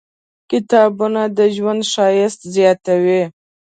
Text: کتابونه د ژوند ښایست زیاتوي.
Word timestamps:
کتابونه 0.49 1.21
د 1.37 1.39
ژوند 1.55 1.81
ښایست 1.91 2.41
زیاتوي. 2.55 3.21